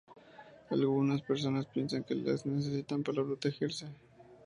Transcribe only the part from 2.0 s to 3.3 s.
que las necesitan para